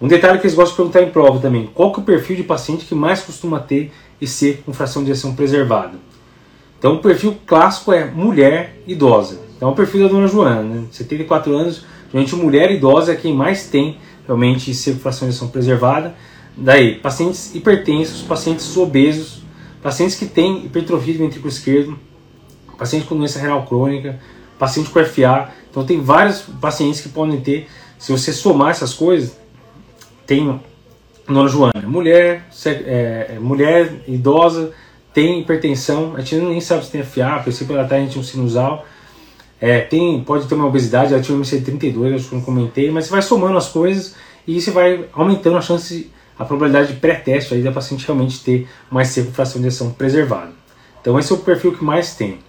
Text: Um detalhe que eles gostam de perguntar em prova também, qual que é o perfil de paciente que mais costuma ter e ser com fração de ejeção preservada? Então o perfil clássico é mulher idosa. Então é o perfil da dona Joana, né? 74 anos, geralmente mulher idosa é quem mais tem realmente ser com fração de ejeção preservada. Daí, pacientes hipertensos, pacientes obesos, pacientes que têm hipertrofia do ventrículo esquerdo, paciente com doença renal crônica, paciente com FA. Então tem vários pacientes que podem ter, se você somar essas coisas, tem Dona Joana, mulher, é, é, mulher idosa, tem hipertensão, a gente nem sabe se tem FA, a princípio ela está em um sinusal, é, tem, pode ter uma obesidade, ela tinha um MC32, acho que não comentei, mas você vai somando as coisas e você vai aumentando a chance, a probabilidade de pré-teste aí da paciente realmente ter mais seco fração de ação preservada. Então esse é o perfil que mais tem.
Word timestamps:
Um 0.00 0.08
detalhe 0.08 0.38
que 0.38 0.46
eles 0.46 0.56
gostam 0.56 0.86
de 0.86 0.92
perguntar 0.92 1.02
em 1.02 1.12
prova 1.12 1.38
também, 1.38 1.70
qual 1.72 1.92
que 1.92 2.00
é 2.00 2.02
o 2.02 2.06
perfil 2.06 2.36
de 2.36 2.42
paciente 2.42 2.84
que 2.84 2.94
mais 2.94 3.20
costuma 3.20 3.60
ter 3.60 3.92
e 4.20 4.26
ser 4.26 4.62
com 4.64 4.72
fração 4.72 5.04
de 5.04 5.10
ejeção 5.10 5.34
preservada? 5.34 5.98
Então 6.78 6.96
o 6.96 6.98
perfil 6.98 7.36
clássico 7.46 7.92
é 7.92 8.04
mulher 8.04 8.82
idosa. 8.86 9.40
Então 9.56 9.68
é 9.68 9.72
o 9.72 9.74
perfil 9.74 10.02
da 10.02 10.08
dona 10.08 10.26
Joana, 10.26 10.62
né? 10.62 10.84
74 10.90 11.54
anos, 11.54 11.84
geralmente 12.08 12.34
mulher 12.36 12.70
idosa 12.70 13.12
é 13.12 13.16
quem 13.16 13.34
mais 13.34 13.68
tem 13.68 13.98
realmente 14.26 14.74
ser 14.74 14.94
com 14.94 14.98
fração 14.98 15.28
de 15.28 15.32
ejeção 15.32 15.48
preservada. 15.48 16.14
Daí, 16.56 16.96
pacientes 16.96 17.54
hipertensos, 17.54 18.22
pacientes 18.22 18.76
obesos, 18.76 19.42
pacientes 19.82 20.16
que 20.16 20.26
têm 20.26 20.66
hipertrofia 20.66 21.14
do 21.14 21.20
ventrículo 21.20 21.50
esquerdo, 21.50 21.98
paciente 22.76 23.06
com 23.06 23.16
doença 23.16 23.38
renal 23.38 23.64
crônica, 23.64 24.18
paciente 24.58 24.90
com 24.90 25.04
FA. 25.04 25.50
Então 25.70 25.84
tem 25.84 26.00
vários 26.00 26.42
pacientes 26.60 27.00
que 27.00 27.08
podem 27.08 27.40
ter, 27.40 27.68
se 27.98 28.12
você 28.12 28.32
somar 28.32 28.70
essas 28.70 28.92
coisas, 28.92 29.36
tem 30.26 30.60
Dona 31.26 31.48
Joana, 31.48 31.86
mulher, 31.86 32.46
é, 32.66 32.70
é, 33.34 33.38
mulher 33.40 34.02
idosa, 34.06 34.72
tem 35.12 35.40
hipertensão, 35.40 36.14
a 36.16 36.20
gente 36.20 36.36
nem 36.36 36.60
sabe 36.60 36.84
se 36.84 36.90
tem 36.90 37.02
FA, 37.02 37.36
a 37.36 37.38
princípio 37.38 37.74
ela 37.74 37.84
está 37.84 37.98
em 37.98 38.06
um 38.06 38.22
sinusal, 38.22 38.84
é, 39.60 39.80
tem, 39.80 40.22
pode 40.22 40.46
ter 40.46 40.54
uma 40.54 40.66
obesidade, 40.66 41.14
ela 41.14 41.22
tinha 41.22 41.36
um 41.36 41.40
MC32, 41.40 42.14
acho 42.14 42.28
que 42.28 42.34
não 42.34 42.42
comentei, 42.42 42.90
mas 42.90 43.06
você 43.06 43.12
vai 43.12 43.22
somando 43.22 43.56
as 43.56 43.68
coisas 43.68 44.14
e 44.46 44.60
você 44.60 44.70
vai 44.70 45.06
aumentando 45.12 45.56
a 45.56 45.60
chance, 45.62 46.10
a 46.38 46.44
probabilidade 46.44 46.92
de 46.92 47.00
pré-teste 47.00 47.54
aí 47.54 47.62
da 47.62 47.72
paciente 47.72 48.04
realmente 48.06 48.42
ter 48.44 48.68
mais 48.90 49.08
seco 49.08 49.30
fração 49.32 49.62
de 49.62 49.68
ação 49.68 49.90
preservada. 49.90 50.52
Então 51.00 51.18
esse 51.18 51.32
é 51.32 51.34
o 51.34 51.38
perfil 51.38 51.72
que 51.72 51.84
mais 51.84 52.14
tem. 52.14 52.40